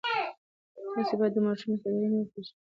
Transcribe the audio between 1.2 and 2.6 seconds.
د ماشومانو استعدادونه وپېژنئ.